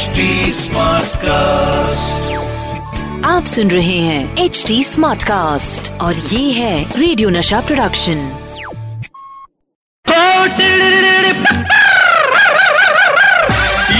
HD 0.00 0.20
cast 1.16 2.36
आप 3.24 3.44
सुन 3.44 3.70
रहे 3.70 3.98
हैं 3.98 4.36
एच 4.36 4.64
डी 4.66 4.84
स्मार्ट 4.84 5.22
कास्ट 5.22 5.90
और 6.00 6.14
ये 6.14 6.52
है 6.52 7.00
रेडियो 7.00 7.30
नशा 7.30 7.60
प्रोडक्शन 7.60 8.18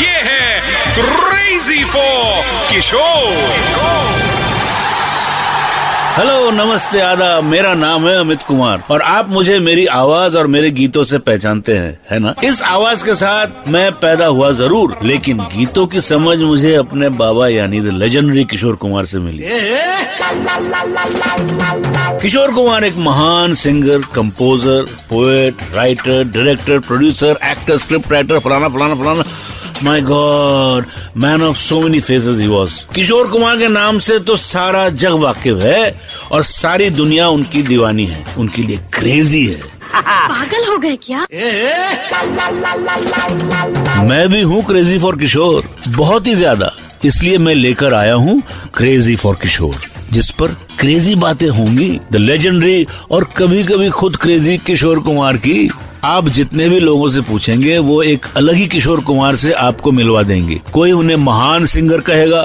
ये 0.00 0.16
है 0.28 0.60
क्रेजी 0.94 1.84
फॉर 1.84 2.44
किशोर। 2.70 3.99
हेलो 6.11 6.50
नमस्ते 6.50 7.00
आदा 7.00 7.40
मेरा 7.40 7.72
नाम 7.74 8.06
है 8.08 8.14
अमित 8.16 8.42
कुमार 8.42 8.82
और 8.90 9.02
आप 9.02 9.29
मुझे 9.30 9.59
मेरी 9.59 9.84
आवाज़ 9.86 10.36
और 10.38 10.46
मेरे 10.46 10.70
गीतों 10.70 11.04
से 11.04 11.18
पहचानते 11.18 11.77
हैं, 11.77 11.98
है 12.10 12.18
ना? 12.18 12.34
इस 12.45 12.62
आवाज़ 12.62 13.04
के 13.04 13.14
साथ 13.14 13.68
मैं 13.68 13.92
पैदा 13.92 14.27
हुआ 14.27 14.50
ज़रूर, 14.52 14.96
लेकिन 15.02 15.38
गीतों 15.55 15.86
की 15.86 16.00
समझ 16.00 16.38
मुझे 16.38 16.74
अपने 16.74 17.09
बाबा, 17.20 17.48
यानी 17.48 17.80
द 17.80 17.92
लेजेंडरी 17.92 18.45
किशोर 18.45 18.77
कुमार 18.77 19.05
से 19.05 19.19
मिली। 19.19 19.45
किशोर 22.22 22.55
कुमार 22.55 22.84
एक 22.84 22.97
महान 22.98 23.55
singer 23.55 24.02
composer 24.14 24.83
poet 25.11 25.62
writer 25.74 26.22
director 26.24 26.78
producer 26.88 27.38
actor 27.50 27.77
script 27.77 28.12
writer 28.12 28.38
फलाना 28.38 28.69
फलाना 28.69 28.95
फलाना। 28.95 29.24
My 29.84 30.01
god 30.01 30.84
man 31.16 31.43
of 31.43 31.57
so 31.57 31.80
many 31.80 32.01
faces 32.01 32.39
he 32.39 32.47
was 32.48 32.73
Kishore 32.95 33.29
Kumar 33.29 33.59
के 33.59 33.69
नाम 33.69 33.98
से 33.98 34.19
तो 34.19 34.37
सारा 34.37 34.89
जग 34.95 35.12
वाकिफ 35.20 35.62
है 35.65 35.95
और 36.33 36.43
सारी 36.45 36.89
दुनिया 36.91 37.29
उनकी 37.29 37.62
दीवानी 37.62 38.05
है 38.06 38.25
उनके 38.39 38.62
लिए 38.62 38.79
क्रेजी 38.95 39.45
है। 39.47 39.61
पागल 39.93 40.66
हो 40.70 40.77
गए 40.79 40.97
क्या? 41.03 41.27
मैं 44.05 44.29
भी 44.29 44.41
हूँ 44.43 44.62
क्रेजी 44.65 44.98
फॉर 44.98 45.19
किशोर 45.19 45.69
बहुत 45.89 46.27
ही 46.27 46.34
ज़्यादा। 46.34 46.73
इसलिए 47.05 47.39
मैं 47.39 47.55
लेकर 47.55 47.94
आया 47.94 48.15
हूँ 48.15 48.42
क्रेजी 48.75 49.17
फॉर 49.17 49.37
किशोर 49.42 49.77
जिस 50.12 50.31
पर 50.31 50.56
क्रेजी 50.78 51.15
बातें 51.15 51.48
होंगी। 51.48 51.89
द 52.12 52.17
लेजेंडरी 52.17 52.87
और 53.11 53.25
कभी 53.37 53.62
कभी 53.65 53.89
खुद 53.91 54.17
क्रेजी 54.17 54.56
किशोर 54.59 55.00
कुमार 55.00 55.37
की। 55.37 55.70
आप 56.05 56.29
जितने 56.29 56.69
भी 56.69 56.79
लोगों 56.81 57.09
से 57.11 57.20
पूछेंगे 57.20 57.79
वो 57.79 58.03
एक 58.03 58.27
अलग 58.37 58.55
ही 58.55 58.67
किशोर 58.67 59.01
कुमार 59.01 59.37
से 59.37 59.53
आपको 59.53 59.93
मिलवा 59.93 60.23
देंगे। 60.23 60.61
कोई 60.73 60.93
उन्हें 60.93 61.17
महान 61.17 61.65
सिंगर 61.67 62.01
कहेगा 62.01 62.43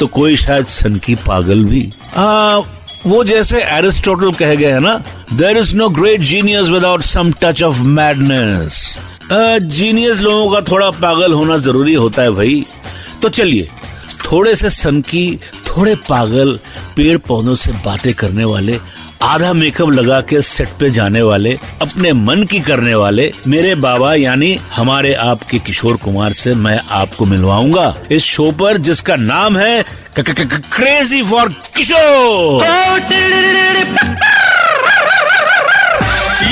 तो 0.00 0.06
कोई 0.06 0.36
शायद 0.36 0.66
सन 0.66 0.96
की 0.96 1.14
पागल 1.26 1.64
भी। 1.64 1.88
आ, 2.16 2.58
वो 3.06 3.22
जैसे 3.24 3.62
एरिस्टोटल 3.64 4.32
कह 4.32 4.54
गए 4.54 4.70
है 4.72 4.80
ना 4.80 4.94
there 5.32 5.58
is 5.58 5.74
no 5.76 5.88
great 5.90 6.20
genius 6.22 6.68
without 6.68 7.02
some 7.04 7.32
touch 7.42 7.62
of 7.62 7.82
madness 7.82 8.98
genius 9.32 10.20
लोगों 10.20 10.50
का 10.52 10.60
थोड़ा 10.70 10.90
पागल 10.90 11.32
होना 11.32 11.56
ज़रूरी 11.58 11.94
होता 11.94 12.22
है 12.22 12.30
भाई। 12.30 12.64
तो 13.22 13.28
चलिए 13.28 13.68
थोड़े 14.24 14.54
से 14.56 14.70
सनकी 14.70 15.38
थोड़े 15.66 15.94
पागल 16.08 16.58
पेड़ 16.96 17.16
पौधों 17.18 17.56
से 17.56 17.72
बातें 17.84 18.12
करने 18.14 18.44
वाले 18.44 18.78
आधा 19.22 19.52
मेकअप 19.52 19.88
लगा 19.90 20.20
के 20.30 20.40
सेट 20.42 20.68
पे 20.80 20.90
जाने 20.90 21.22
वाले, 21.22 21.52
अपने 21.82 22.12
मन 22.12 22.42
की 22.50 22.60
करने 22.60 22.94
वाले 22.94 23.32
मेरे 23.46 23.74
बाबा 23.84 24.14
यानी 24.14 24.54
हमारे 24.74 25.14
आपके 25.14 25.58
किशोर 25.58 25.96
कुमार 26.04 26.32
से 26.40 26.54
मैं 26.54 26.78
आपको 27.00 27.26
मिलवाऊँगा 27.26 27.94
इस 28.10 28.24
शो 28.24 28.50
पर 28.60 28.76
जिसका 28.88 29.16
नाम 29.16 29.58
है 29.58 29.82
क्रेजी 30.18 31.22
फॉर 31.30 31.48
किशोर 31.76 32.64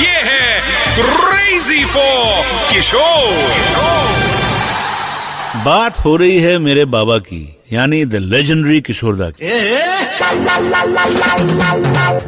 ये 0.01 0.17
है 0.29 0.59
क्रेजी 0.99 1.85
फॉर 1.85 2.43
किशोर 2.73 4.26
बात 5.65 5.99
हो 5.99 6.15
रही 6.15 6.37
है 6.39 6.57
मेरे 6.57 6.83
बाबा 6.85 7.17
की, 7.19 7.57
यानी 7.73 8.03
द 8.05 8.15
लेजेंडरी 8.15 8.79
किशोरदा 8.81 9.29
की। 9.29 9.45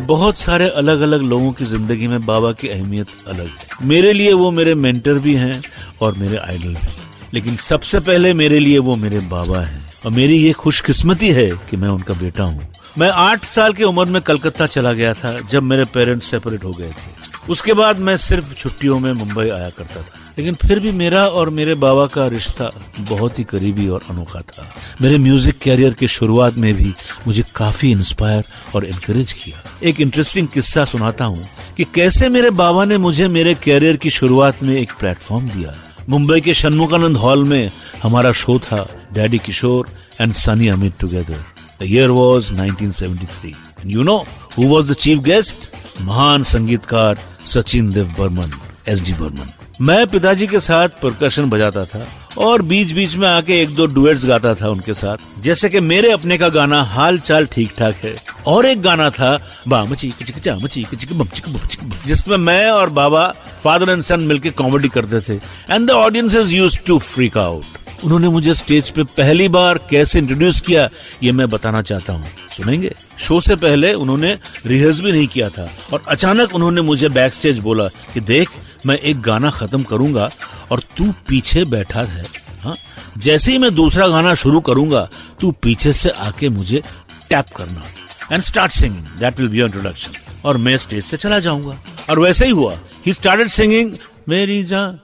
बहुत 0.06 0.38
सारे 0.38 0.70
अलग 0.72 1.02
अलग 1.02 1.22
लोगों 1.22 1.52
की 1.52 1.66
ज़िंदगी 1.66 2.08
में 2.08 2.26
बाबा 2.26 2.52
की 2.52 2.68
अहमियत 2.68 3.08
अलग 3.28 3.48
है। 3.48 3.88
मेरे 3.88 4.14
लिए 4.14 4.34
वो 4.34 4.52
मेरे 4.52 4.74
मेंटर 4.76 5.20
भी 5.20 5.34
हैं 5.36 5.62
और 6.02 6.14
मेरे 6.18 6.38
आइडल 6.38 6.74
भी 6.76 6.88
लेकिन 7.34 7.56
सबसे 7.56 8.00
पहले 8.00 8.34
मेरे 8.34 8.60
लिए 8.60 8.78
वो 8.80 8.96
मेरे 8.96 9.20
बाबा 9.30 9.60
हैं। 9.60 9.88
और 10.06 10.12
मेरी 10.12 10.38
ये 10.38 10.52
खुशकिस्मती 10.54 11.30
है 11.30 11.50
कि 11.70 11.78
मैं 11.78 11.90
उनका 11.90 12.14
बेटा 12.14 12.44
हूँ। 12.44 12.68
मैं 12.98 13.10
आठ 13.10 13.46
साल 13.46 13.74
की 13.74 13.84
उम्र 13.84 14.06
में 14.06 14.22
कलकत्ता 14.22 14.66
चला 14.68 14.94
गया 14.94 15.14
था, 15.14 15.40
जब 15.42 15.64
मेरे 15.64 15.86
पेरेंट्स 15.86 16.32
सेपरेट 16.32 16.64
हो 16.64 16.72
गए 16.72 16.90
थे। 16.90 17.52
उसके 17.52 17.74
बाद 17.74 18.00
मैं 18.00 18.18
सिर्फ़ 18.18 18.54
छुट्टियों 18.54 19.00
में 19.00 19.12
मुंबई 19.14 19.50
आया 19.50 19.70
करता 19.70 20.02
था। 20.02 20.29
लेकिन 20.40 20.56
फिर 20.56 20.80
भी 20.80 20.92
मेरा 20.92 21.26
और 21.28 21.50
मेरे 21.50 21.74
बाबा 21.76 22.06
का 22.08 22.26
रिश्ता 22.28 22.70
बहुत 23.00 23.40
ही 23.40 23.44
करीबी 23.44 23.88
और 23.88 24.04
अनोखा 24.10 24.42
था। 24.42 24.68
मेरे 25.02 25.18
म्यूज़िक 25.18 25.58
कैरियर 25.58 25.94
के 25.94 26.08
शुरुआत 26.08 26.58
में 26.58 26.74
भी 26.76 26.94
मुझे 27.28 27.44
काफ़ी 27.56 27.92
इंस्पायर 27.92 28.44
और 28.76 28.86
इनकरेज 28.86 29.34
किया। 29.34 29.64
एक 29.90 30.00
इंटरेस्टिंग 30.02 30.48
किस्सा 30.48 30.86
सुनाता 30.86 31.26
हूँ 31.26 31.50
कि 31.78 31.84
कैसे 31.96 32.30
मेरे 32.30 32.50
बाबा 32.62 32.86
ने 32.86 32.98
मुझे 32.98 33.28
मेरे 33.28 33.56
कैरियर 33.64 33.98
की 33.98 34.10
शुरुआत 34.10 34.64
में 34.64 34.76
एक 34.78 34.94
प्लेटफॉर्म 35.00 35.50
दिया। 35.50 35.76
मुंबई 36.10 36.42
के 36.42 36.54
शनमुखानंद 36.54 37.18
हॉल 37.18 37.44
में 37.44 37.72
हमारा 38.04 38.32
शो 38.32 38.60
था 38.60 38.86
daddy 39.14 39.38
Kishore 39.46 39.90
and 40.22 40.34
Sunny 40.46 40.68
Amit 40.68 41.00
together 41.00 41.86
year 41.86 42.10
was 42.12 42.54
1973 42.54 43.56
you 43.86 44.04
know 44.04 44.18
who 44.58 44.68
was 44.68 44.92
the 44.92 44.96
chief 44.96 45.20
guest 45.30 45.72
महान 46.02 46.44
संगीतकार 46.56 47.20
सचिन 47.56 47.92
देव 47.92 48.16
बर्मन 48.20 48.60
एस 48.88 49.06
डी 49.06 49.14
बर्मन। 49.14 49.59
मैं 49.80 50.06
पिताजी 50.08 50.46
के 50.48 50.60
साथ 50.60 50.90
प्रकर्शन 51.02 51.50
बजाता 51.50 51.84
था 51.86 52.06
और 52.38 52.62
बीच 52.62 52.92
बीच 52.92 53.16
में 53.16 53.28
आके 53.28 53.60
एक 53.62 53.70
दो 53.76 53.86
डुएट्स 53.86 54.26
गाता 54.26 54.54
था 54.56 54.70
उनके 54.70 54.94
साथ। 54.94 55.42
जैसे 55.42 55.70
कि 55.70 55.80
मेरे 55.80 56.12
अपने 56.12 56.38
का 56.38 56.50
गाना 56.50 56.82
हाल 56.86 57.20
चाल 57.20 57.46
ठीक 57.46 57.72
ठाक 57.78 57.96
है। 57.96 58.14
और 58.48 58.66
एक 58.66 58.82
गाना 58.82 59.10
था 59.10 59.38
बामची 59.68 60.10
किचिक 60.10 60.40
चामची 60.40 60.84
किचिक 60.84 61.14
बमचिक 61.14 61.50
बमचिक 61.50 61.84
बम, 61.84 61.96
जिसमें 62.06 62.38
मैं 62.38 62.70
और 62.70 62.90
बाबा 62.90 63.28
फादर 63.64 63.90
एंड 63.90 64.04
सन 64.04 64.20
मिलके 64.22 64.50
कॉमेडी 64.52 64.90
करते 64.90 65.22
थे। 65.22 65.40
And 65.74 65.88
the 65.88 65.92
audience 65.92 66.36
is 66.36 66.54
use 66.56 66.78
to 66.88 66.98
freak 67.00 67.38
out 67.38 67.79
उन्होंने 68.04 68.30
मुझे 68.30 68.54
स्टेज 68.56 68.90
पे 68.90 69.04
पहली 69.04 69.48
बार 69.50 69.78
कैसे 69.90 70.20
इंट्रोड्यूस 70.20 70.60
किया, 70.62 70.90
ये 71.24 71.32
मैं 71.32 71.50
बताना 71.50 71.82
चाहता 71.82 72.14
हूँ। 72.14 72.26
सुनेंगे? 72.52 72.94
शो 73.18 73.40
से 73.42 73.56
पहले 73.56 73.94
उन्होंने 73.94 74.38
रिहर्स 74.66 75.00
भी 75.00 75.12
नहीं 75.12 75.28
किया 75.28 75.50
था 75.50 75.70
और 75.94 76.04
अचानक 76.08 76.56
उन्होंने 76.56 76.82
मुझे 76.82 77.10
बैक 77.10 77.34
स्टेज 77.34 77.60
बोला 77.60 77.88
कि 78.14 78.20
देख, 78.22 78.50
मैं 78.86 78.98
एक 78.98 79.22
गाना 79.22 79.50
खत्म 79.50 79.84
करूँगा 79.84 80.30
और 80.72 80.82
तू 80.98 81.12
पीछे 81.28 81.64
बैठा 81.66 82.02
है 82.02 82.26
हाँ? 82.62 82.76
जैसे 83.18 83.52
ही 83.52 83.58
मैं 83.58 83.74
दूसरा 83.76 84.08
गाना 84.08 84.34
शुरू 84.36 84.60
करूँगा, 84.62 85.08
तू 85.42 85.52
पीछे 85.64 85.94
से 85.94 86.10
आके 86.10 86.50
मुझे 86.50 86.82
टैप 87.30 87.50
करना 87.56 87.84
and 88.32 88.44
start 88.44 88.72
singing 88.72 89.06
that 89.20 89.40
will 89.40 89.50
be 89.50 89.62
introduction 89.62 90.14
और 90.46 90.58
मैं 90.58 90.78
स्टेज 90.78 91.04
से 91.04 91.18
चला 91.18 91.40
जाऊँगा। 91.40 91.78
और 92.10 92.20
वैसे 92.20 92.46
ही 92.46 92.52
हुआ। 92.52 92.78
ही 93.06 93.14
स्टार्टेड 93.14 93.48
सिंगिंग 93.48 93.92
मेरी 94.30 94.64
जान 94.64 95.00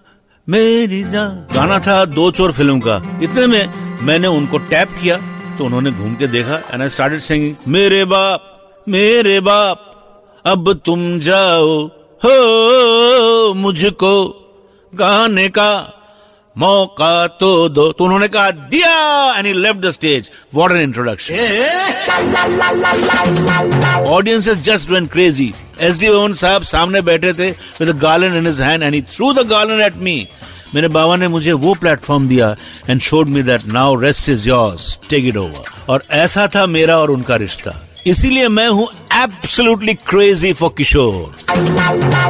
मेरी 0.47 1.03
जान। 1.03 1.35
गाना 1.55 1.79
था 1.79 2.03
दो 2.05 2.29
चोर 2.31 2.51
फ़िल्म 2.51 2.79
का। 2.79 2.95
इतने 3.23 3.45
में 3.47 3.99
मैंने 4.01 4.27
उनको 4.27 4.57
टैप 4.69 4.89
किया 5.01 5.17
तो 5.57 5.65
उन्होंने 5.65 5.91
घूम 5.91 6.15
के 6.15 6.27
देखा 6.27 6.55
एंड 6.71 6.81
आई 6.81 6.89
स्टार्टेड 6.89 7.19
सिंगिंग 7.19 7.55
मेरे 7.67 8.03
बाप 8.05 8.51
मेरे 8.87 9.39
बाप, 9.39 9.77
अब 10.45 10.73
तुम 10.85 11.19
जाओ, 11.19 11.85
हो 12.21 13.53
मुझको 13.53 14.13
गाने 14.93 15.47
का 15.49 15.94
मौका 16.57 17.27
तो 17.39 17.47
दो। 17.69 17.91
तो 17.91 18.03
उन्होंने 18.03 18.27
कहा, 18.27 18.51
दिया! 18.51 19.33
And 19.37 19.45
he 19.47 19.53
left 19.53 19.81
the 19.81 19.91
stage 19.91 20.29
what 20.55 20.71
an 20.71 20.77
introduction 20.77 21.35
audience 24.07 24.47
is 24.47 24.59
just 24.59 24.89
went 24.89 25.05
crazy 25.07 25.53
S 25.81 25.99
D 25.99 26.09
Mohan 26.09 26.33
साहब 26.33 26.63
सामने 26.63 27.01
बैठे 27.01 27.33
थे 27.33 27.49
with 27.51 27.89
garland 27.99 28.37
in 28.37 28.47
his 28.47 28.61
hand 28.61 28.83
and 28.83 28.93
he 28.95 29.01
threw 29.01 29.33
the 29.33 29.47
garland 29.47 29.81
at 29.81 29.95
me 29.97 30.27
मेरे 30.75 30.87
बाबा 30.87 31.15
ने 31.15 31.27
मुझे 31.27 31.51
वो 31.51 31.73
प्लेटफॉर्म 31.73 32.27
दिया 32.27 32.55
and 32.89 33.01
showed 33.01 33.27
me 33.27 33.43
that 33.43 33.65
now 33.65 33.95
rest 33.95 34.29
is 34.29 34.47
yours 34.49 34.99
take 35.09 35.25
it 35.25 35.37
over 35.37 35.91
और 35.91 36.03
ऐसा 36.11 36.47
था 36.55 36.65
मेरा 36.65 36.97
और 36.97 37.11
उनका 37.11 37.35
रिश्ता। 37.35 37.84
इसीलिए 38.07 38.47
मैं 38.47 38.67
हूँ 38.67 38.87
एब्सोल्युटली 39.13 39.93
क्रेजी 39.93 40.53
फॉर 40.53 40.73
किशोर। 40.77 41.35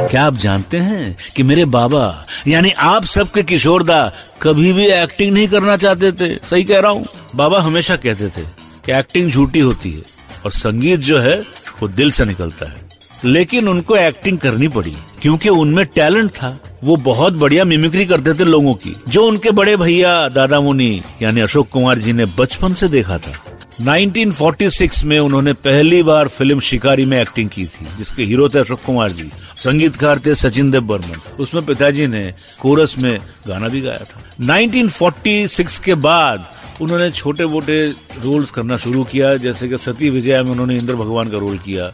क्या 0.08 0.24
आप 0.24 0.34
जानते 0.34 0.76
हैं 0.76 1.16
कि 1.36 1.42
मेरे 1.42 1.64
बाबा, 1.64 2.26
यानी 2.48 2.70
आप 2.70 3.04
सबके 3.04 3.42
किशोरदा 3.42 4.12
कभी 4.42 4.72
भी 4.72 4.86
एक्टिंग 4.86 5.34
नहीं 5.34 5.48
करना 5.48 5.76
चाहते 5.76 6.12
थे? 6.12 6.34
सही 6.50 6.64
कह 6.64 6.80
रहा 6.80 6.90
हूँ। 6.90 7.06
बाबा 7.34 7.60
हमेशा 7.60 7.96
कहते 7.96 8.28
थे 8.28 8.42
कि 8.86 8.92
एक्टिंग 8.92 9.30
झूठी 9.30 9.58
होती 9.58 9.92
है 9.92 10.02
और 10.44 10.50
संगीत 10.50 11.00
जो 11.00 11.18
है, 11.18 11.40
वो 11.82 11.88
दिल 11.88 12.10
से 12.10 12.24
निकलता 12.24 12.66
है। 12.66 12.76
लेकिन 13.24 13.68
उनको 13.68 13.96
एक्टिंग 13.96 14.38
करनी 14.38 14.68
पड़ी, 14.68 14.96
क्योंकि 15.22 15.48
उनमें 15.48 15.86
टैलेंट 15.86 16.30
था। 16.30 16.60
वो 16.84 16.96
बहुत 16.96 17.32
बढ़िया 17.32 17.64
मिमिक्री 17.64 18.06
करते 18.06 18.34
थे 18.34 18.44
लोगों 18.44 18.74
की। 18.74 18.96
जो 19.08 19.26
उनके 19.26 19.50
बड़े 19.50 19.76
भैया, 19.76 20.28
दादा 20.28 20.60
मुनि, 20.60 21.02
यानी 21.22 21.40
अशोक 21.40 21.68
कुमार 21.68 21.98
जी 21.98 22.12
ने 22.12 22.24
बचपन 22.24 22.74
से 22.74 22.88
देखा 22.88 23.18
था। 23.18 23.32
1946 23.80 25.04
में 25.04 25.18
उन्होंने 25.20 25.52
पहली 25.52 26.02
बार 26.02 26.28
फ़िल्म 26.28 26.60
शिकारी 26.60 27.04
में 27.04 27.20
एक्टिंग 27.20 27.48
की 27.50 27.64
थी, 27.64 27.86
जिसके 27.98 28.22
हीरो 28.22 28.48
थे 28.48 28.58
अशोक 28.58 28.80
कुमार 28.82 29.10
जी, 29.10 29.30
संगीतकार 29.56 30.18
थे 30.18 30.34
सचिन 30.34 30.70
देव 30.70 30.80
बर्मन। 30.80 31.20
उसमें 31.40 31.66
पिताजी 31.66 32.06
ने 32.06 32.34
कोरस 32.60 32.98
में 32.98 33.20
गाना 33.48 33.68
भी 33.68 33.80
गाया 33.80 33.98
था। 33.98 34.20
1946 34.40 35.78
के 35.78 35.94
बाद 35.94 36.50
उन्होंने 36.80 37.10
छोटे 37.10 37.46
मोटे 37.46 37.86
रोल्स 38.22 38.50
करना 38.50 38.76
शुरू 38.76 39.04
किया, 39.04 39.36
जैसे 39.36 39.68
कि 39.68 39.78
सती 39.78 40.10
विजया 40.10 40.42
में 40.42 40.50
उन्होंने 40.50 40.76
इंद्र 40.76 40.94
भगवान 40.94 41.28
का 41.28 41.38
रोल 41.38 41.58
किया 41.58 41.92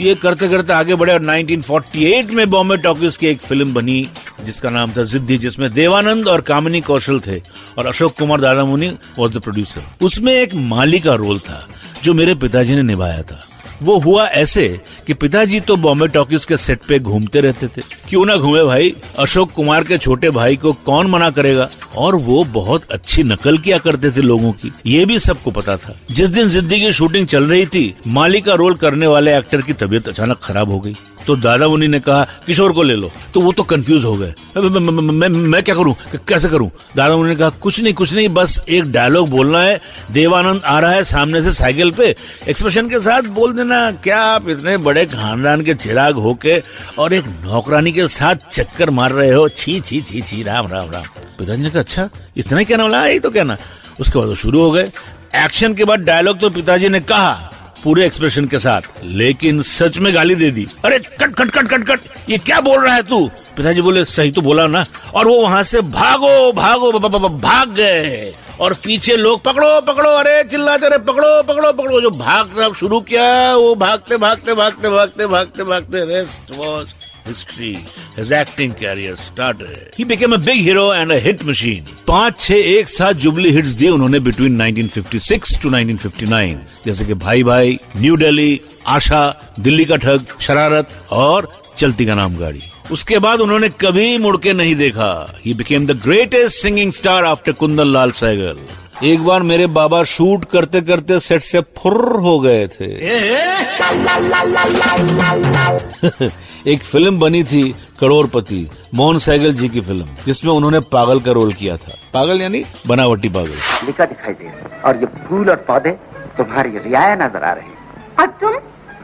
ये 0.00 0.14
करते 0.14 0.48
करते 0.48 0.72
आगे 0.72 0.94
बढ़े 0.94 1.12
और 1.12 1.22
1948 1.22 2.30
में 2.30 2.48
बॉम्बे 2.50 2.76
टॉकीज 2.76 3.16
की 3.16 3.26
एक 3.26 3.40
फ़िल्म 3.40 3.74
बनी, 3.74 4.08
जिसका 4.44 4.70
नाम 4.70 4.92
था 4.92 5.04
जिद्दी, 5.04 5.38
जिसमें 5.38 5.72
देवानंद 5.72 6.28
और 6.28 6.40
कामिनी 6.40 6.80
कौशल 6.80 7.20
थे 7.20 7.38
और 7.78 7.86
अशोक 7.86 8.16
कुमार 8.18 8.40
दादा 8.40 8.64
मुनि 8.64 8.90
वॉज़ 9.18 9.38
द 9.38 9.42
प्रोड्यूसर 9.42 10.04
उसमें 10.04 10.32
एक 10.32 10.54
माली 10.54 11.00
का 11.00 11.14
रोल 11.14 11.38
था, 11.38 11.66
जो 12.02 12.14
मेरे 12.14 12.34
पिताजी 12.34 12.74
ने 12.74 12.82
निभाया 12.82 13.22
था। 13.22 13.40
वो 13.82 13.98
हुआ 13.98 14.26
ऐसे 14.26 14.80
कि 15.06 15.14
पिताजी 15.14 15.60
तो 15.60 15.76
बॉम्बे 15.76 16.06
टॉकीज 16.06 16.44
के 16.44 16.56
सेट 16.56 16.80
पे 16.88 16.98
घूमते 16.98 17.40
रहते 17.40 17.66
थे। 17.66 17.80
क्यों 18.08 18.26
ना 18.26 18.36
घूमे 18.36 18.64
भाई? 18.64 18.94
अशोक 19.18 19.52
कुमार 19.52 19.84
के 19.84 19.98
छोटे 19.98 20.30
भाई 20.30 20.56
को 20.56 20.72
कौन 20.72 21.10
मना 21.10 21.30
करेगा? 21.30 21.70
और 21.96 22.14
वो 22.14 22.44
बहुत 22.44 22.92
अच्छी 22.92 23.22
नकल 23.22 23.58
किया 23.58 23.78
करते 23.78 24.10
थे 24.10 24.20
लोगों 24.20 24.52
की। 24.52 24.72
ये 24.86 25.04
भी 25.04 25.18
सबको 25.18 25.50
पता 25.50 25.76
था। 25.76 25.96
जिस 26.10 26.30
दिन 26.30 26.48
जिद्दी 26.48 26.80
की 26.80 26.92
शूटिंग 26.92 27.26
चल 27.26 27.44
रही 27.44 27.66
थी, 27.66 27.94
माली 28.06 28.40
का 28.40 28.54
रोल 28.54 28.74
करने 28.74 29.06
वाले 29.06 29.38
एक्टर 29.38 29.60
की 29.60 29.72
तबीयत 29.72 30.08
अचानक 30.08 30.40
खराब 30.42 30.70
हो 30.70 30.80
गई। 30.80 30.96
तो 31.26 31.36
दादा 31.36 31.68
मुनि 31.68 31.88
ने 31.88 32.00
कहा 32.00 32.24
किशोर 32.46 32.72
को 32.72 32.82
ले 32.82 32.94
लो। 32.94 33.10
तो 33.34 33.40
वो 33.40 33.52
तो 33.52 33.62
कंफ्यूज 33.62 34.04
हो 34.04 34.16
गए। 34.16 34.34
मैं, 34.56 35.28
मैं, 35.28 35.62
क्या 35.62 35.74
करूँ? 35.74 35.94
कैसे 36.28 36.48
करूँ? 36.48 36.70
दादा 36.96 37.16
मुनि 37.16 37.28
ने 37.28 37.36
कहा 37.36 37.48
कुछ 37.60 37.80
नहीं 37.80 37.94
कुछ 37.94 38.12
नहीं 38.14 38.28
बस 38.28 38.60
एक 38.68 38.90
डायलॉग 38.92 39.28
बोलना 39.30 39.60
है। 39.60 39.80
देवानंद 40.10 40.62
आ 40.64 40.78
रहा 40.80 40.92
है 40.92 41.04
सामने 41.04 41.42
से 41.42 41.52
साइकिल 41.52 41.90
पे। 41.90 42.14
एक्सप्रेशन 42.48 42.88
के 42.88 43.00
साथ 43.00 43.28
बोल 43.30 43.52
देना 43.52 43.90
क्या 43.92 44.22
आप 44.22 44.48
इतने 44.48 44.76
बड़े 44.78 45.04
खानदान 45.06 45.62
के 45.62 45.74
चिराग 45.74 46.14
होके 46.18 46.62
और 46.98 47.12
एक 47.12 47.24
नौकरानी 47.44 47.92
के 47.92 48.08
साथ 48.08 48.50
चक्कर 48.52 48.90
मार 48.90 49.12
रहे 49.12 49.30
हो? 49.30 49.48
छी 49.48 49.80
छी 49.80 50.00
छी 50.00 50.20
छी 50.20 50.42
राम 50.42 50.66
राम 50.66 50.90
राम। 50.90 51.04
पिताजी 51.38 51.62
ने 51.62 51.70
कहा 51.70 51.80
अच्छा 51.80 52.08
इतना 52.36 52.58
ही 52.58 52.64
कहना 52.64 52.82
वाला 52.82 53.06
यही 53.06 53.18
तो 53.18 53.30
कहना। 53.30 53.56
उसके 54.00 54.18
बाद 54.18 54.28
वो 54.28 54.34
शुरू 54.34 54.60
हो 54.62 54.70
गए। 54.70 54.90
एक्शन 55.36 55.74
के 55.74 55.84
बाद 55.84 56.00
डायलॉग 56.00 56.38
तो 56.40 56.50
पिताजी 56.50 56.88
ने 56.88 57.00
कहा 57.00 57.49
पूरे 57.84 58.06
एक्सप्रेशन 58.06 58.46
के 58.46 58.58
साथ 58.58 58.82
लेकिन 59.04 59.62
सच 59.62 59.98
में 59.98 60.14
गाली 60.14 60.34
दे 60.34 60.50
दी। 60.50 60.66
अरे 60.84 60.98
cut 60.98 61.34
cut 61.34 61.50
cut 61.50 61.68
cut 61.68 61.86
cut. 61.88 62.00
ये 62.30 62.38
क्या 62.38 62.60
बोल 62.60 62.84
रहा 62.84 62.94
है 62.94 63.02
तू? 63.02 63.26
पिताजी 63.56 63.80
बोले 63.80 64.04
सही 64.04 64.30
तो 64.30 64.40
बोला 64.40 64.66
ना। 64.66 64.84
और 65.14 65.26
वो 65.26 65.40
वहाँ 65.42 65.62
से 65.62 65.80
भागो 65.80 66.52
भागो 66.52 66.92
ब, 66.92 67.40
भाग 67.40 67.74
गए। 67.74 68.32
और 68.60 68.74
पीछे 68.84 69.16
लोग 69.16 69.42
पकड़ो 69.42 69.80
पकड़ो 69.80 70.10
अरे 70.10 70.42
चिल्लाते 70.44 70.88
रहे 70.88 70.98
पकड़ो 70.98 71.42
पकड़ो 71.42 71.72
पकड़ो। 71.72 72.00
जो 72.00 72.10
भागना 72.10 72.72
शुरू 72.72 73.00
किया 73.00 73.54
वो 73.56 73.74
भागते 73.74 74.16
भागते 74.16 74.54
भागते 74.54 74.88
भागते 74.88 75.26
भागते 75.26 75.64
भागते 75.64 76.04
rest 76.08 76.56
was 76.56 76.94
history. 77.26 77.78
His 78.16 78.32
acting 78.32 78.74
career 78.74 79.16
started. 79.16 79.94
He 79.96 80.04
became 80.04 80.32
a 80.32 80.38
big 80.38 80.60
hero 80.60 80.90
and 80.92 81.12
a 81.12 81.18
hit 81.18 81.44
machine. 81.44 81.84
पाँच, 82.08 82.38
छह, 82.40 82.54
एक 82.54 82.88
साथ 82.88 83.14
जुबली 83.24 83.50
हिट्स 83.52 83.70
दिए 83.80 83.88
उन्होंने 83.90 84.20
बिटवीन 84.20 84.58
1956 84.62 85.60
टू 85.62 85.70
1959 85.70 86.56
जैसे 86.86 87.04
कि 87.04 87.14
भाई 87.14 87.42
भाई 87.42 87.78
न्यू 87.96 88.16
दिल्ली 88.16 88.60
आशा, 88.86 89.22
दिल्ली 89.60 89.84
का 89.84 89.96
ठग, 89.96 90.26
शरारत 90.40 90.90
और 91.12 91.50
चलती 91.78 92.06
का 92.06 92.14
नाम 92.14 92.36
गाड़ी 92.36 92.62
उसके 92.92 93.18
बाद 93.18 93.40
उन्होंने 93.40 93.68
कभी 93.80 94.16
मुड़के 94.18 94.52
नहीं 94.52 94.74
देखा 94.76 95.12
he 95.44 95.54
became 95.54 95.86
the 95.86 96.00
greatest 96.02 96.62
singing 96.62 96.92
star 96.92 97.24
after 97.24 97.52
Kundan 97.60 97.92
Lal 97.92 98.10
Saigal 98.20 98.58
एक 99.04 99.24
बार 99.24 99.42
मेरे 99.42 99.66
बाबा 99.66 100.04
शूट 100.04 100.44
करते 100.44 100.80
करते 100.80 101.20
सेट 101.20 101.42
से 101.42 101.60
फुर्र 101.60 102.20
हो 102.20 102.40
गए 102.40 102.68
थे। 102.68 102.84
एक 106.72 106.82
फ़िल्म 106.82 107.18
बनी 107.18 107.44
थी 107.44 107.74
करोड़पति 108.00 108.70
मोहन 108.94 109.18
सैगल 109.18 109.52
जी 109.52 109.68
की 109.68 109.80
फ़िल्म 109.80 110.06
जिसमें 110.26 110.52
उन्होंने 110.52 110.80
पागल 110.80 111.20
का 111.20 111.32
रोल 111.32 111.52
किया 111.52 111.76
था। 111.76 111.92
पागल 112.14 112.42
यानी 112.42 112.64
बनावटी 112.86 113.28
पागल। 113.28 113.86
लिखा 113.86 114.04
दिखाई 114.04 114.32
दे 114.32 114.44
रहा 114.44 114.52
है 114.52 114.82
और 114.82 114.96
ये 114.96 115.06
फूल 115.28 115.50
और 115.50 115.56
पौधे 115.56 115.90
तुम्हारी 116.38 116.78
रियाया 116.78 117.14
नज़र 117.14 117.44
आ 117.44 117.52
रहे 117.52 117.64
हैं। 117.64 117.78
और 118.20 118.26
तुम? 118.26 118.54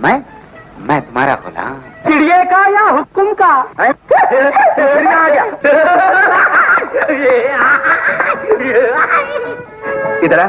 मैं? 0.00 0.24
मैं 0.88 1.00
तुम्हारा 1.00 1.34
गुलाम। 1.34 1.74
चिड़िया 2.06 2.44
का 2.44 2.66
या 2.74 2.90
हुक्म 2.90 3.32
का? 3.32 3.46
आ 5.16 5.28
गया। 5.28 5.44
इधर 10.26 10.40
आ 10.40 10.48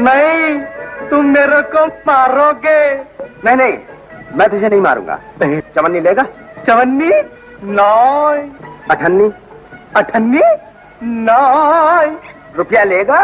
नहीं 0.00 0.58
तुम 1.10 1.24
मेरे 1.26 1.60
को 1.74 1.86
मारोगे। 2.06 2.80
नहीं 3.44 3.56
नहीं 3.56 3.72
मैं 4.38 4.48
तुझे 4.48 4.68
नहीं 4.68 4.80
मारूँगा। 4.80 5.18
चवन्नी 5.74 6.00
लेगा? 6.00 6.22
चवन्नी? 6.66 7.10
नॉय 7.72 8.38
अठन्नी? 8.90 9.30
अठन्नी? 9.96 10.40
नॉय 11.02 12.06
रुपया 12.56 12.84
लेगा? 12.84 13.22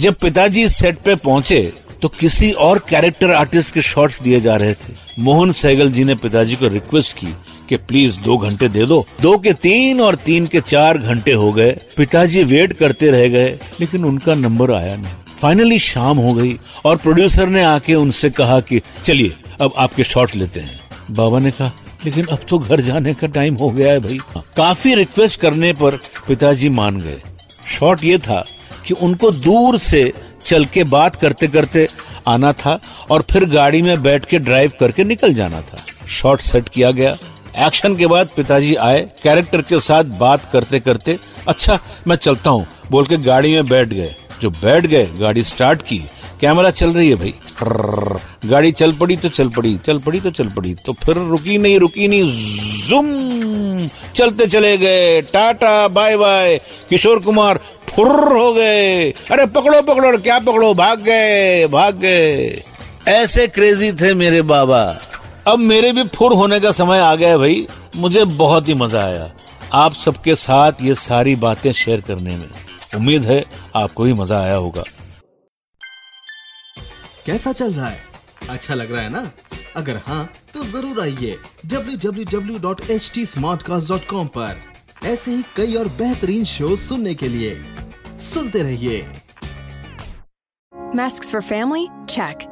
जब 0.00 0.14
पिताजी 0.14 0.68
सेट 0.68 0.98
पे 0.98 1.14
पहुँचे 1.14 1.60
तो 2.02 2.08
किसी 2.10 2.50
और 2.60 2.78
कैरेक्टर 2.88 3.32
आर्टिस्ट 3.32 3.74
के 3.74 3.82
शॉट्स 3.82 4.20
दिए 4.22 4.40
जा 4.40 4.56
रहे 4.56 4.74
थे। 4.74 4.94
मोहन 5.18 5.50
सहगल 5.52 5.90
जी 5.92 6.04
ने 6.04 6.14
पिताजी 6.14 6.56
को 6.56 6.68
रिक्वेस्ट 6.68 7.16
की 7.16 7.34
कि 7.72 7.78
प्लीज़ 7.88 8.20
दो 8.20 8.38
घंटे 8.38 8.68
दे 8.68 8.86
दो। 8.86 9.06
दो 9.20 9.38
के 9.38 9.52
तीन 9.52 10.00
और 10.00 10.14
तीन 10.14 10.46
के 10.46 10.60
चार 10.60 10.98
घंटे 10.98 11.32
हो 11.32 11.52
गए। 11.52 11.78
पिताजी 11.96 12.44
वेट 12.44 12.72
करते 12.72 13.10
रह 13.10 13.28
गए, 13.28 13.58
लेकिन 13.80 14.04
उनका 14.04 14.34
नंबर 14.34 14.72
आया 14.72 14.96
नहीं। 14.96 15.12
फाइनली 15.42 15.78
शाम 15.78 16.18
हो 16.18 16.34
गई 16.34 16.58
और 16.84 16.96
प्रोड्यूसर 16.96 17.46
ने 17.46 17.64
आके 17.64 17.94
उनसे 17.94 18.30
कहा 18.30 18.60
कि, 18.60 18.80
चलिए, 19.04 19.32
अब 19.60 19.72
आपके 19.76 20.04
शॉट 20.04 20.36
लेते 20.36 20.60
हैं। 20.60 20.80
बाबा 21.10 21.38
ने 21.38 21.50
कहा, 21.50 21.72
लेकिन 22.04 22.26
अब 22.26 22.38
तो 22.48 22.58
घर 22.58 22.80
जाने 22.80 23.14
का 23.14 23.26
टाइम 23.26 23.54
हो 23.54 23.70
गया 23.70 23.92
है 23.92 24.00
भाई। 24.00 24.18
काफ़ी 24.56 24.94
रिक्वेस्ट 24.94 25.40
करने 25.40 25.72
पर 25.72 25.90
पिताजी 26.28 26.68
मान 26.68 27.00
गए। 27.00 27.22
शॉट 27.78 28.04
ये 28.04 28.18
था 28.18 28.46
कि 28.86 28.94
उनको 28.94 29.30
दूर 29.30 29.78
से 29.78 30.12
चल 30.44 30.64
के 30.64 30.84
बात 30.84 31.16
करते 31.16 31.46
करते 31.46 31.88
आना 32.26 32.52
था 32.52 32.80
और 33.10 33.24
फिर 33.30 33.44
गाड़ी 33.44 33.82
में 33.82 34.02
बैठ 34.02 34.24
के 34.24 34.38
ड्राइव 34.38 34.72
करके 34.80 35.04
निकल 35.04 35.34
जाना 35.34 35.60
था। 35.60 36.06
शॉट 36.08 36.40
सेट 36.40 36.68
किया 36.68 36.90
गया 36.90 37.16
एक्शन 37.56 37.96
के 37.96 38.06
बाद 38.06 38.28
पिताजी 38.36 38.74
आए, 38.74 39.00
कैरेक्टर 39.22 39.62
के 39.62 39.80
साथ 39.80 40.04
बात 40.18 40.50
करते 40.52 40.80
करते 40.80 41.18
अच्छा 41.48 41.78
मैं 42.06 42.16
चलता 42.16 42.50
हूँ, 42.50 42.66
बोल 42.90 43.06
के 43.06 43.16
गाड़ी 43.18 43.52
में 43.52 43.68
बैठ 43.68 43.88
गए। 43.88 44.14
जो 44.40 44.50
बैठ 44.52 44.86
गए, 44.86 45.06
गाड़ी 45.18 45.42
स्टार्ट 45.44 45.82
की। 45.82 45.98
कैमरा 46.40 46.70
चल 46.70 46.92
रही 46.92 47.08
है 47.08 47.14
भाई। 47.14 47.34
गाड़ी 48.44 48.72
चल 48.72 48.92
पड़ी 48.92 49.16
तो 49.16 49.28
चल 49.28 49.48
पड़ी 49.48 49.76
चल 49.78 49.98
पड़ी 49.98 50.20
तो 50.20 50.30
चल 50.30 50.48
पड़ी 50.48 50.74
तो 50.86 50.92
फिर 50.92 51.16
रुकी 51.16 51.58
नहीं 51.58 51.78
रुकी 51.78 52.08
नहीं, 52.08 52.30
जुम, 52.88 53.86
चलते 54.14 54.46
चले 54.46 54.76
गए। 54.78 55.20
Tata, 55.22 55.86
bye 55.88 56.16
bye. 56.16 56.56
Kishore 56.90 57.18
Kumar 57.18 57.60
फुर्र 57.88 58.36
हो 58.36 58.52
गए। 58.52 59.10
अरे 59.30 59.46
पकड़ो 59.46 59.80
पकड़ो 59.82 60.16
क्या 60.18 60.38
पकड़ो? 60.38 60.72
भाग 60.74 61.00
गए 61.00 61.66
भाग 61.68 61.96
गए। 61.96 62.62
ऐसे 63.08 63.46
क्रेजी 63.46 63.92
थे 63.92 64.14
मेरे 64.14 64.42
बाबा। 64.42 64.84
अब 65.48 65.58
मेरे 65.58 65.92
भी 65.92 66.04
फुर 66.04 66.32
होने 66.32 66.60
का 66.60 66.72
समय 66.72 66.98
आ 66.98 67.14
गया 67.14 67.28
है 67.28 67.38
भाई। 67.38 67.66
मुझे 67.96 68.24
बहुत 68.24 68.68
ही 68.68 68.74
मज़ा 68.74 69.04
आया। 69.04 69.32
आप 69.72 69.92
सबके 69.92 70.34
साथ 70.34 70.72
ये 70.82 70.94
सारी 70.94 71.36
बातें 71.36 71.72
शेयर 71.72 72.00
करने 72.00 72.36
में। 72.36 72.48
उम्मीद 72.96 73.22
है 73.22 73.44
आपको 73.76 74.02
भी 74.02 74.12
मज़ा 74.12 74.40
आया 74.40 74.54
होगा। 74.54 74.84
कैसा 77.26 77.52
चल 77.52 77.72
रहा 77.72 77.86
है? 77.86 78.00
अच्छा 78.50 78.74
लग 78.74 78.92
रहा 78.92 79.02
है 79.02 79.08
ना? 79.08 79.32
अगर 79.76 79.96
हाँ 79.96 80.32
तो 80.54 80.64
ज़रूर 80.64 81.00
आइए 81.00 81.38
www.htsmartcast.com 81.66 84.28
पर। 84.28 84.60
ऐसे 85.04 85.30
ही 85.30 85.44
कई 85.56 85.74
और 85.74 85.88
बेहतरीन 85.88 86.44
शो 86.44 86.76
सुनने 86.76 87.14
के 87.14 87.28
लिए। 87.28 87.64
सुनते 88.20 88.62
रहिए। 88.62 89.06
Masks 90.96 91.34
for 91.34 91.42
family? 91.52 91.86
Check. 92.16 92.51